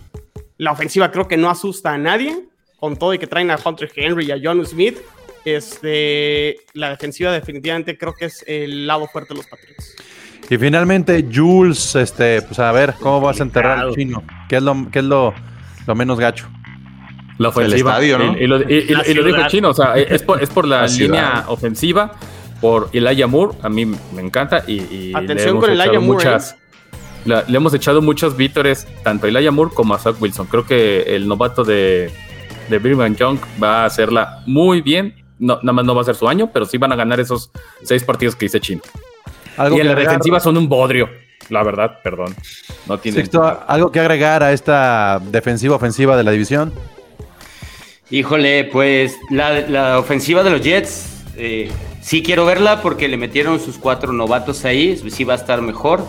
[0.58, 2.38] La ofensiva creo que no asusta a nadie,
[2.78, 4.98] con todo y que traen a Hunter Henry y a John Smith.
[5.44, 9.96] Este, la defensiva definitivamente creo que es el lado fuerte de los Patriots.
[10.48, 14.22] Y finalmente, Jules, este, pues a ver, ¿cómo vas a enterrar al chino?
[14.48, 15.34] ¿Qué es lo, qué es lo,
[15.84, 16.48] lo menos gacho?
[17.38, 17.90] La ofensiva.
[17.92, 18.38] estadio, ¿no?
[18.38, 19.46] Y, y lo, y- y- La y lo dijo.
[19.48, 22.12] Chino, o sea, es por, es por la, línea ofensiva,
[22.60, 25.98] por Elijah Moore, a mí me encanta y, y Atención le hemos con Elijah ¿eh?
[25.98, 26.56] muchas,
[27.26, 30.46] la- le hemos echado muchos vítores tanto a Elijah Moore como a Zach Wilson.
[30.46, 32.10] Creo que el novato de,
[32.70, 35.14] de Brigham Young va a hacerla muy bien.
[35.38, 37.50] No, nada más no va a ser su año, pero sí van a ganar esos
[37.82, 38.80] seis partidos que dice Chino.
[39.58, 41.10] Algo Y en la agregar, defensiva son un bodrio,
[41.50, 42.34] la verdad, perdón.
[42.88, 42.96] No.
[42.96, 46.72] Sixto, algo que agregar a esta defensiva ofensiva de la división.
[48.10, 53.58] Híjole, pues la, la ofensiva de los Jets, eh, sí quiero verla porque le metieron
[53.58, 56.06] sus cuatro novatos ahí, sí va a estar mejor.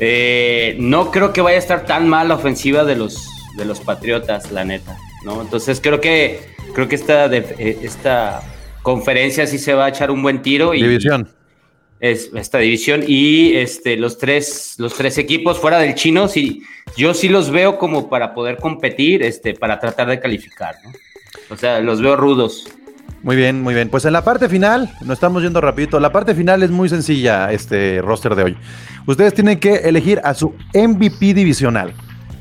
[0.00, 3.24] Eh, no creo que vaya a estar tan mal la ofensiva de los,
[3.56, 5.40] de los Patriotas, la neta, ¿no?
[5.40, 6.40] Entonces creo que,
[6.74, 8.42] creo que esta, def- eh, esta
[8.82, 10.74] conferencia sí se va a echar un buen tiro.
[10.74, 11.28] Y, División.
[12.00, 16.62] es esta división y este los tres los tres equipos fuera del chino sí
[16.96, 20.92] yo sí los veo como para poder competir este para tratar de calificar ¿no?
[21.50, 22.66] O sea los veo rudos
[23.22, 23.88] Muy bien, muy bien.
[23.88, 25.98] Pues en la parte final, nos estamos yendo rapidito.
[25.98, 28.56] La parte final es muy sencilla, este roster de hoy.
[29.06, 31.92] Ustedes tienen que elegir a su MVP divisional.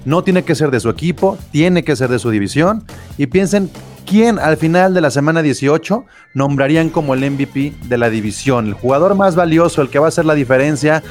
[0.06, 2.84] No tiene que ser de su equipo, tiene que ser de su división.
[3.18, 3.72] Y piensen
[4.06, 8.68] quién al final de la semana 18 nombrarían como el MVP de la división.
[8.68, 11.04] El jugador más valioso, el que va a hacer la diferencia.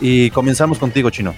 [0.00, 1.34] Y comenzamos contigo, Chino.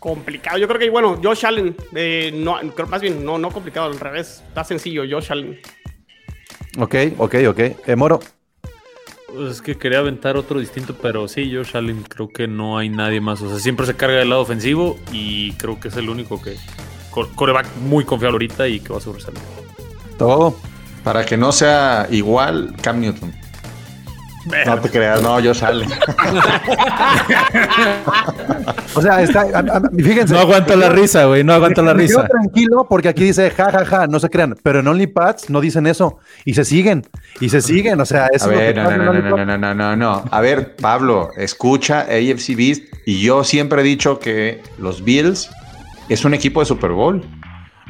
[0.00, 0.58] Complicado.
[0.58, 4.00] Yo creo que, bueno, Josh Allen, eh, no, creo- más bien, no, no complicado, al
[4.00, 4.42] revés.
[4.48, 5.60] Está sencillo, Josh Allen.
[6.78, 7.58] Ok, ok, ok.
[7.86, 8.18] Eh, Moro.
[9.32, 12.88] Pues es que quería aventar otro distinto, pero sí, Josh Allen creo que no hay
[12.88, 13.40] nadie más.
[13.42, 16.56] O sea, siempre se carga del lado ofensivo y creo que es el único que
[17.10, 19.40] co- coreback muy confiable ahorita y que va a sobresalir.
[20.18, 20.56] Todo.
[21.04, 23.32] Para que no sea igual, Cam Newton.
[24.66, 25.86] No te creas, no, yo sale.
[28.94, 30.34] O sea, está, a- a- fíjense.
[30.34, 31.44] No aguanto la risa, güey.
[31.44, 32.26] No aguanto la risa.
[32.26, 34.56] tranquilo porque aquí dice ja, ja, ja, no se crean.
[34.62, 36.18] Pero en OnlyPads no dicen eso.
[36.44, 37.04] Y se siguen.
[37.40, 38.00] Y se siguen.
[38.00, 39.96] O sea, eso A es lo que ver, no, no, no, no, no, no, no,
[39.96, 40.24] no.
[40.30, 45.48] A ver, Pablo, escucha AFC Beast y yo siempre he dicho que los Bills
[46.08, 47.24] es un equipo de Super Bowl.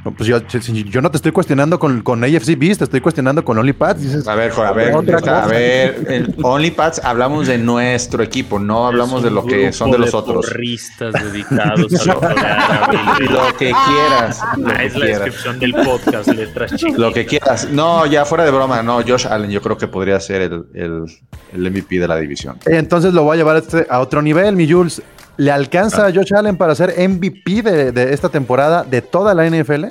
[0.05, 3.45] No, Pues yo, yo no te estoy cuestionando con, con AFC Beast, te estoy cuestionando
[3.45, 4.01] con OnlyPads.
[4.01, 9.31] Dices, A ver, a ver, a ver, OnlyPads hablamos de nuestro equipo, no hablamos de
[9.31, 10.47] lo que son de los otros.
[10.47, 15.25] Porristas dedicados a lo de Lo que quieras, lo Ah, que es la quieras.
[15.25, 16.99] descripción del podcast, letras chicas.
[16.99, 17.69] Lo que quieras.
[17.71, 21.05] No, ya fuera de broma, no, Josh Allen yo creo que podría ser el, el,
[21.53, 22.57] el MVP de la división.
[22.67, 25.03] Entonces lo voy a llevar a, este- a otro nivel, mi Jules.
[25.41, 29.47] ¿Le alcanza a Josh Allen para ser MVP de, de esta temporada de toda la
[29.49, 29.87] NFL?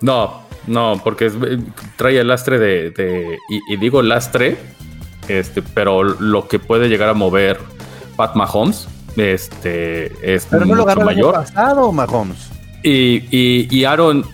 [0.00, 1.34] No, no, porque es-
[1.96, 4.56] trae el lastre de, de- y, y digo lastre,
[5.26, 7.58] este, pero lo que puede llegar a mover
[8.14, 11.34] Pat Mahomes, este, es Pero no lo mucho el año mayor.
[11.34, 12.50] pasado, Mahomes.
[12.84, 14.24] Y, y, y Aaron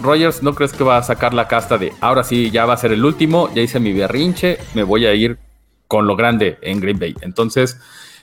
[0.00, 2.76] Rodgers, ¿no crees que va a sacar la casta de ahora sí, ya va a
[2.78, 5.36] ser el último, ya hice mi berrinche, me voy a ir
[5.88, 7.14] con lo grande en Green Bay?
[7.20, 7.76] Entonces,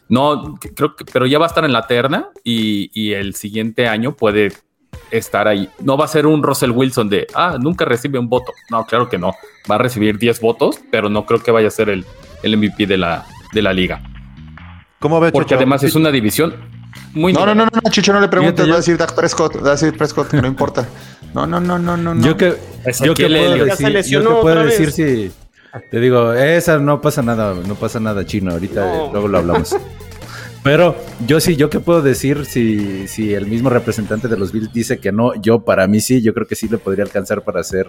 [0.10, 3.88] no, creo que, pero ya va a estar en la terna y, y el siguiente
[3.88, 4.52] año puede
[5.12, 5.70] estar ahí.
[5.80, 8.52] No va a ser un Russell Wilson de, ah, nunca recibe un voto.
[8.70, 9.34] No, claro que no.
[9.70, 12.06] Va a recibir 10 votos, pero no creo que vaya a ser el,
[12.44, 14.02] el MVP de la, de la liga.
[15.00, 16.56] ¿Cómo ve, Porque además es una división
[17.14, 17.32] muy...
[17.34, 19.72] No, no, no, no, Chicho, no le preguntes, va a decir Dak Prescott, va a
[19.72, 20.88] decir Prescott, no importa.
[21.34, 22.16] No, no, no, no, no.
[22.16, 22.22] no.
[22.26, 22.56] Yo que,
[23.04, 25.32] yo que puedo decir, yo que puedo decir si
[25.92, 29.06] te digo, esa no pasa nada, no pasa nada chino, ahorita No.
[29.06, 29.76] eh, luego lo hablamos.
[30.64, 30.96] Pero
[31.26, 35.00] yo sí, yo qué puedo decir si, si el mismo representante de los Bills dice
[35.00, 37.88] que no, yo para mí sí, yo creo que sí le podría alcanzar para ser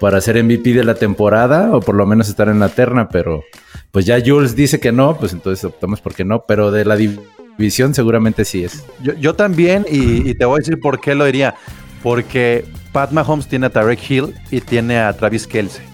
[0.00, 3.44] para ser MVP de la temporada o por lo menos estar en la terna, pero
[3.92, 6.96] pues ya Jules dice que no, pues entonces optamos por que no, pero de la
[6.96, 8.84] división seguramente sí es.
[9.02, 11.54] Yo, yo también, y, y te voy a decir por qué lo diría.
[12.02, 15.84] Porque Pat Mahomes tiene a Tarek Hill y tiene a Travis Kelsey.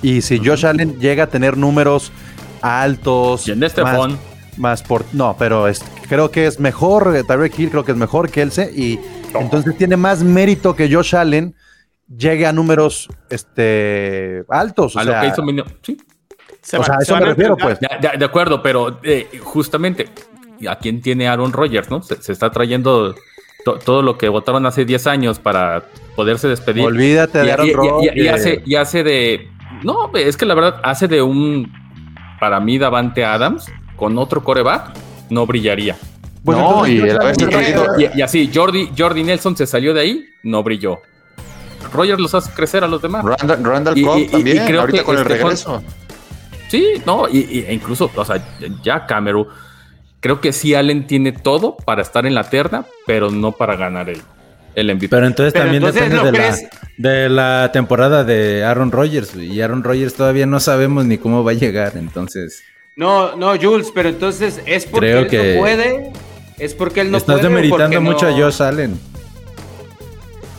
[0.00, 2.12] Y si Josh Allen llega a tener números
[2.62, 4.18] altos, Y en este más, phone.
[4.58, 5.04] Más por.
[5.12, 8.68] No, pero es, creo que es mejor eh, Tarek Hill, creo que es mejor Kelsey.
[8.74, 9.00] Y
[9.38, 11.54] entonces tiene más mérito que Josh Allen
[12.16, 14.96] llegue a números este, altos.
[14.96, 15.96] O a sea, lo que hizo Minio- Sí,
[16.60, 17.78] Se o va- sea, a se eso me refiero, pues.
[17.80, 20.08] De acuerdo, pero eh, justamente,
[20.68, 21.90] ¿a quién tiene Aaron Rodgers?
[21.90, 22.02] ¿no?
[22.02, 23.14] Se, se está trayendo
[23.64, 25.84] to- todo lo que votaron hace 10 años para
[26.16, 26.84] poderse despedir.
[26.84, 27.78] Olvídate de y, Aaron y- y- y- y
[28.28, 28.34] Rodgers.
[28.34, 29.48] hace, y hace de.
[29.82, 31.72] No, es que la verdad, hace de un.
[32.40, 34.92] Para mí, Davante Adams, con otro coreback,
[35.30, 35.96] no brillaría.
[36.44, 40.98] Pues no, entonces y así, Jordi, Jordi Nelson se salió de ahí, no brilló.
[41.92, 43.24] Rodgers los hace crecer a los demás.
[43.24, 45.82] Randall, Randall Y- Cobb y- y- también, y creo ahorita que con el regreso.
[46.68, 48.42] Sí, no, y, y- e incluso, o sea,
[48.82, 49.46] ya Cameron,
[50.20, 54.08] creo que sí Allen tiene todo para estar en la terna, pero no para ganar
[54.10, 54.20] el,
[54.74, 55.08] el MVP.
[55.08, 59.34] Pero entonces Pero también entonces, depende ¿lo de la, de la temporada de Aaron Rodgers.
[59.36, 61.92] Y Aaron Rodgers todavía no sabemos ni cómo va a llegar.
[61.96, 62.64] Entonces,
[62.96, 66.12] No, no, Jules, pero entonces es porque Creo él que- no puede.
[66.58, 67.46] Es porque él no estás puede.
[67.46, 69.00] o demeritando porque mucho no- a Josh Allen.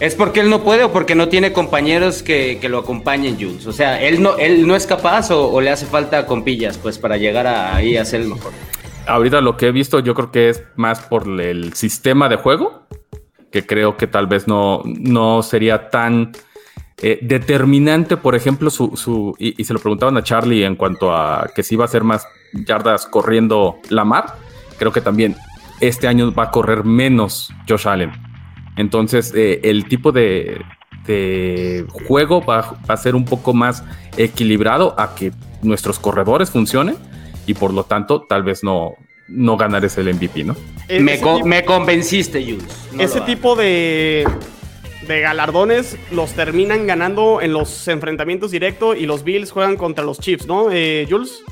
[0.01, 3.65] Es porque él no puede o porque no tiene compañeros que, que lo acompañen, Jules.
[3.65, 6.97] O sea, él no, él no es capaz o, o le hace falta compillas, pues,
[6.97, 8.51] para llegar a- ahí a ser el mejor.
[9.07, 12.81] Ahorita lo que he visto, yo creo que es más por el sistema de juego,
[13.51, 16.33] que creo que tal vez no, no sería tan
[17.01, 21.13] eh, determinante, por ejemplo, su, su y, y se lo preguntaban a Charlie en cuanto
[21.15, 24.35] a que si iba a ser más yardas corriendo Lamar,
[24.79, 25.35] creo que también
[25.81, 28.11] este año va a correr menos Josh Allen.
[28.77, 30.61] Entonces, eh, el tipo de,
[31.05, 33.83] de juego va, va a ser un poco más
[34.17, 35.31] equilibrado a que
[35.61, 36.95] nuestros corredores funcionen
[37.47, 38.93] y por lo tanto tal vez no,
[39.27, 40.55] no ganar ese el MVP, ¿no?
[40.87, 42.65] E- Me, ese co- tipo- me convenciste, Jules.
[42.93, 44.27] No ese tipo de,
[45.07, 50.19] de galardones los terminan ganando en los enfrentamientos directos y los Bills juegan contra los
[50.19, 51.43] Chiefs, ¿no, eh, Jules?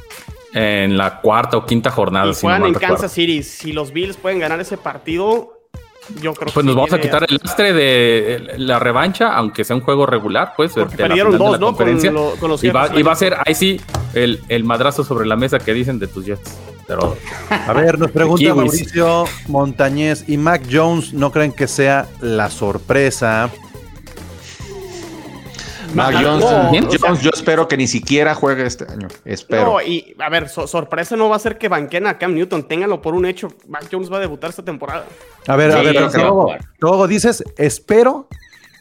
[0.54, 2.30] En la cuarta o quinta jornada.
[2.30, 2.96] y si no juegan en recuerdo.
[2.96, 3.42] Kansas City.
[3.44, 5.60] Si los Bills pueden ganar ese partido,
[6.22, 9.64] yo creo que Pues nos sí vamos a quitar el lastre de la revancha, aunque
[9.64, 10.74] sea un juego regular, pues.
[10.74, 11.76] Porque perdieron dos, ¿no?
[11.76, 13.80] Con lo- con los y, va, y va a ser, ahí sí,
[14.14, 16.58] el, el madrazo sobre la mesa que dicen de tus Jets.
[16.88, 17.16] Pero
[17.50, 18.54] A ver, nos pregunta.
[18.54, 23.50] Mauricio Montañez y Mac Jones, ¿no creen que sea la sorpresa?
[25.94, 29.08] Mac- Jones, no, Jones, o sea- yo espero que ni siquiera juegue este año.
[29.26, 29.66] Espero.
[29.74, 32.68] No, y a ver, so- sorpresa no va a ser que banquen a Cam Newton.
[32.68, 33.50] Ténganlo por un hecho.
[33.68, 35.06] Mac Jones va a debutar esta temporada.
[35.48, 36.62] A ver, a Sí, ver, a jugar.
[36.80, 38.28] Togo, dices, espero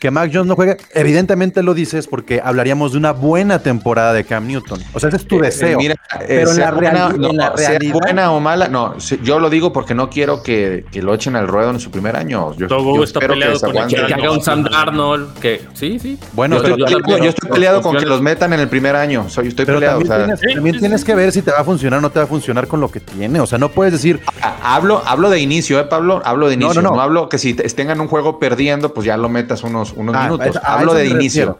[0.02, 0.78] que Mac Jones no juegue.
[0.94, 4.80] Evidentemente lo dices porque hablaríamos de una buena temporada de Cam Newton.
[4.92, 5.78] O sea, ese es tu Eh, deseo.
[5.78, 7.94] mira, eh, pero en sea la, buena- no, en la sea realidad.
[8.02, 11.46] buena o mala, no, yo lo digo porque no quiero que, que lo echen al
[11.46, 12.52] ruedo en su primer año.
[12.56, 13.72] Yo, Togo yo está que peleado con.
[13.86, 16.18] Que, que haga un Sam No, Darnold, que sí, sí.
[16.32, 18.96] Bueno, Yo pero, estoy, peleado, yo estoy peleado con que los metan en el primer
[18.96, 19.28] año.
[19.28, 20.00] Soy, estoy pero peleado.
[20.00, 21.06] también, o sea, tienes, Sí, también sí, tienes sí.
[21.06, 22.90] que ver si te va a funcionar o no te va a funcionar con lo
[22.90, 23.38] que tiene.
[23.38, 26.20] O sea, no puedes decir, a- hablo, hablo de inicio, ¿eh, Pablo?
[26.24, 26.82] Hablo de No, inicio.
[26.82, 27.02] no, No, no.
[27.02, 30.24] hablo que si te- tengan un juego perdiendo, pues ya lo metas unos, unos Ah,
[30.24, 30.46] minutos.
[30.46, 31.58] a eso- a hablo de inicio.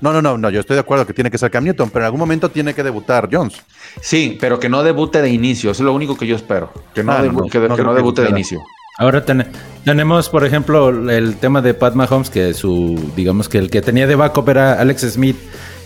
[0.00, 2.04] No, no, no, no, yo estoy de acuerdo que tiene que ser Cam Newton, pero
[2.04, 3.54] en algún momento tiene que debutar Jones.
[4.00, 5.72] Sí, pero que no debute de inicio.
[5.72, 6.72] Eso es lo único que yo espero.
[6.94, 8.60] Que no, Ah, no, debu- no, que, no que creo no que debute de inicio.
[8.98, 9.46] Ahora ten-
[9.84, 14.06] tenemos, por ejemplo, el tema de Pat Mahomes, que su, digamos que el que tenía
[14.06, 15.36] de backup era Alex Smith.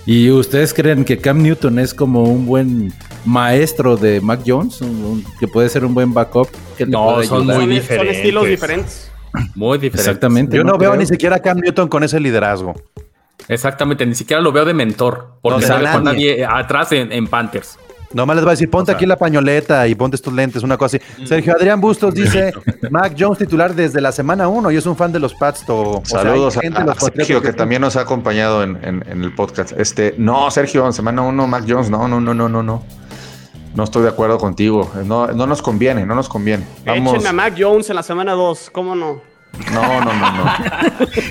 [0.07, 2.93] ¿Y ustedes creen que Cam Newton es como un buen
[3.25, 4.81] maestro de Mac Jones?
[4.81, 6.49] Un- un- que puede ser un buen backup.
[6.77, 7.41] que No, son ayudar?
[7.41, 8.17] muy Son, son diferentes.
[8.17, 9.11] estilos diferentes.
[9.55, 10.11] Muy diferente.
[10.11, 10.57] Exactamente.
[10.57, 11.01] Yo no, veo creo.
[11.01, 12.75] ni siquiera a Cam Newton con ese liderazgo.
[13.49, 16.39] Exactamente, ni siquiera lo veo de mentor, porque No, sabe con nadie.
[16.39, 17.79] nadie atrás en, en Panthers.
[18.13, 20.99] Nomás les va a decir, ponte aquí la pañoleta y ponte estos lentes, una cosa
[20.99, 21.27] así.
[21.27, 22.53] Sergio Adrián Bustos dice,
[22.91, 25.65] Mac Jones titular desde la semana 1 y es un fan de los Pats.
[25.69, 28.63] o sea, Saludos a- gente de a, los Patriotas Sergio, que también nos ha acompañado
[28.63, 29.73] en, en- en el podcast.
[29.77, 32.85] Este, no, Sergio, en semana uno, Mac Jones, no, no, no, no, no, no.
[33.75, 34.91] No estoy de acuerdo contigo.
[35.05, 36.65] No, no nos conviene, no nos conviene.
[36.85, 37.15] Vamos.
[37.15, 39.21] Échenme a Mac Jones en la semana 2, ¿cómo no?
[39.73, 40.53] No, no, no, no.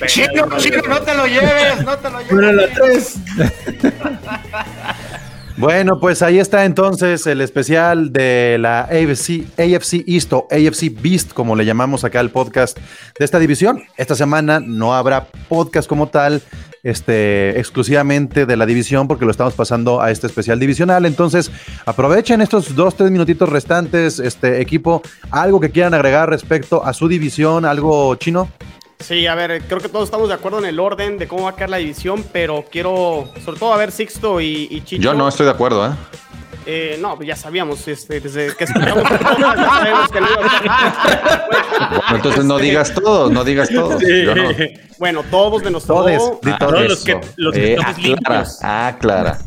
[0.08, 2.32] Chino, chino, no te lo lleves, no te lo lleves.
[2.32, 3.52] Bueno,
[6.00, 11.56] pues ahí está entonces el especial de la AFC, AFC East o AFC Beast, como
[11.56, 12.78] le llamamos acá al podcast
[13.18, 13.84] de esta división.
[13.98, 16.42] Esta semana no habrá podcast como tal,
[16.82, 21.06] este, exclusivamente de la división, porque lo estamos pasando a este especial divisional.
[21.06, 21.52] Entonces,
[21.86, 27.08] aprovechen estos dos, tres minutitos restantes, este equipo, algo que quieran agregar respecto a su
[27.08, 28.50] división, algo chino.
[29.04, 31.50] Sí, a ver, creo que todos estamos de acuerdo en el orden de cómo va
[31.52, 35.02] a quedar la división, pero quiero, sobre todo, a ver Sixto y, y Chicho.
[35.04, 35.92] Yo no estoy de acuerdo, ¿eh?
[36.66, 41.48] Eh, no, pues ya sabíamos, este, desde que escuchamos sabemos que no iba a
[41.90, 44.02] Bueno, entonces no digas todos, no digas todos.
[44.02, 44.50] Yo no.
[44.98, 46.40] Bueno, todos menos Todes, todo.
[46.42, 46.72] di Ah, todos.
[46.74, 48.60] todos los que- los que Eh, limpios.
[48.64, 49.40] aclara.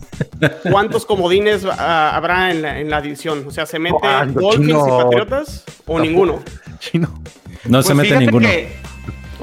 [0.70, 3.42] ¿Cuántos comodines ah, habrá en la, en la división?
[3.48, 6.42] O sea, ¿se mete ¿Cuánto, Dolphins y Patriotas o ninguno?
[6.80, 7.08] Chino.
[7.64, 8.46] No se Pues mete fíjate ninguno.
[8.48, 8.76] que-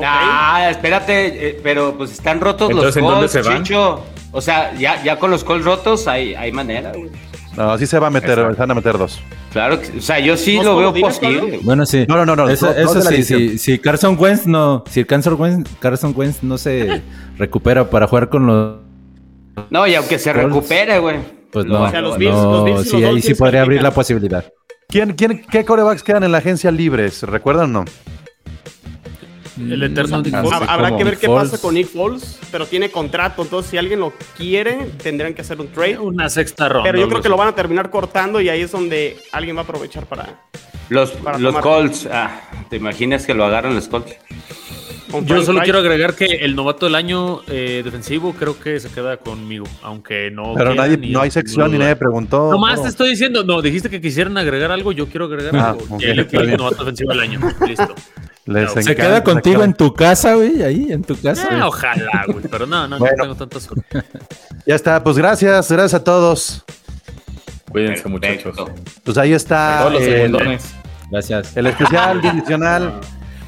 [0.01, 3.63] Ah, espérate, eh, pero pues están rotos Entonces, ¿en los dónde Colts, se van?
[3.63, 4.03] Chicho.
[4.31, 7.09] O sea, ya, ya con los Colts rotos hay, hay manera, güey.
[7.55, 8.53] No, así se va a meter, Exacto.
[8.55, 9.19] se van a meter dos.
[9.51, 11.59] Claro, que, o sea, yo sí ¿Dos lo veo posible.
[11.61, 12.05] Bueno, sí.
[12.07, 15.69] No, no, no, no, Eso, eso sí, sí, si Carson Wentz no, si Carson Wentz,
[15.79, 17.03] Carson Wentz no se
[17.37, 18.77] recupera para jugar con los,
[19.69, 20.47] No, y aunque se Colts.
[20.47, 21.17] recupere, güey.
[21.51, 23.83] pues no, O sea, los no, Bills- los Bills sí, los ahí sí podría abrir
[23.83, 24.43] la posibilidad.
[24.89, 27.21] ¿Quién, quién, ¿Qué corebacks quedan en la agencia libres?
[27.21, 27.85] ¿Recuerdan o no?
[29.57, 30.59] El eterno Nick Foles.
[30.59, 31.51] sí, Habrá que ver Nick qué Foles.
[31.51, 35.59] pasa con Nick Foles, pero tiene contrato, entonces si alguien lo quiere, tendrán que hacer
[35.61, 35.99] un trade.
[35.99, 36.83] Una sexta ronda.
[36.89, 39.61] Pero yo creo que lo van a terminar cortando y ahí es donde alguien va
[39.61, 40.41] a aprovechar para...
[40.89, 41.55] Los, Para los.
[41.59, 44.15] Colts, ah, ¿te imaginas que lo agarran los Colts?
[45.13, 48.89] Con Yo solo quiero agregar que el novato del año eh, defensivo creo que se
[48.89, 50.53] queda conmigo, aunque no.
[50.55, 52.51] Pero nadie, no hay sección ni nadie preguntó.
[52.51, 52.83] Nomás No.
[52.83, 55.97] te estoy diciendo, no, dijiste que quisieran agregar algo, yo quiero agregar Ah, algo.
[55.99, 57.39] el novato defensivo del año.
[57.67, 57.95] Listo.
[58.45, 61.47] Les Se queda contigo se en tu casa, güey, ahí en tu casa.
[61.49, 63.15] Ah, ojalá, güey, pero no, no, Bueno.
[63.17, 63.85] no tengo tanta suerte.
[64.65, 66.63] Ya está, pues gracias, gracias a todos.
[67.69, 68.09] Cuídense, Perfecto.
[68.09, 68.71] muchachos.
[69.03, 70.59] Pues ahí está Todos los el.
[71.11, 71.57] Gracias.
[71.57, 72.99] el especial divisional.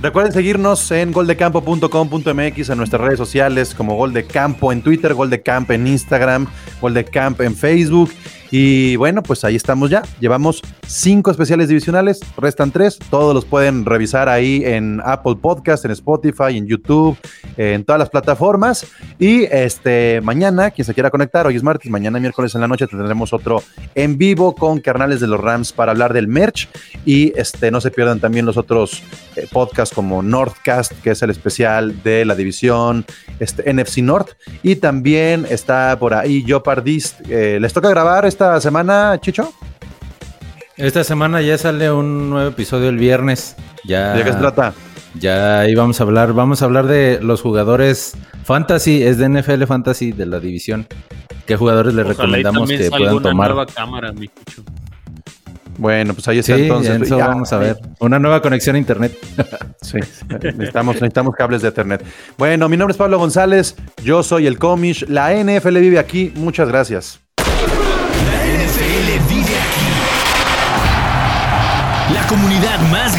[0.05, 5.31] Recuerden seguirnos en goldecampo.com.mx en nuestras redes sociales como Gol de Campo en Twitter, Gol
[5.31, 5.41] de
[5.73, 6.45] en Instagram,
[6.79, 7.05] Gol de
[7.43, 8.11] en Facebook.
[8.51, 10.03] Y bueno, pues ahí estamos ya.
[10.19, 12.99] Llevamos cinco especiales divisionales, restan tres.
[13.09, 17.17] Todos los pueden revisar ahí en Apple Podcast, en Spotify, en YouTube,
[17.57, 18.85] en todas las plataformas.
[19.19, 22.87] Y este mañana, quien se quiera conectar, hoy es martes, mañana miércoles en la noche
[22.87, 23.63] tendremos otro
[23.95, 26.69] en vivo con carnales de los Rams para hablar del merch.
[27.05, 29.03] Y este no se pierdan también los otros
[29.35, 33.05] eh, podcasts como Northcast, que es el especial de la división
[33.39, 34.29] este, NFC North.
[34.63, 37.21] Y también está por ahí Jopardist.
[37.29, 39.53] Eh, ¿Les toca grabar esta semana, Chicho?
[40.75, 43.55] Esta semana ya sale un nuevo episodio el viernes.
[43.85, 44.73] Ya, ¿De qué se trata?
[45.17, 49.63] Ya ahí vamos a hablar, vamos a hablar de los jugadores fantasy, es de NFL
[49.63, 50.85] Fantasy de la división.
[51.45, 53.47] ¿Qué jugadores le Ojalá y recomendamos que salga puedan una tomar?
[53.51, 54.63] nueva cámara, mi cucho.
[55.77, 57.01] Bueno, pues ahí Sí, está entonces.
[57.03, 57.77] eso Ya, vamos a ver.
[57.99, 59.17] Una nueva conexión a internet.
[59.81, 59.99] Sí,
[60.41, 62.03] necesitamos, necesitamos cables de Ethernet.
[62.39, 66.67] Bueno, mi nombre es Pablo González, yo soy el Comish, la NFL vive aquí, muchas
[66.67, 67.19] gracias.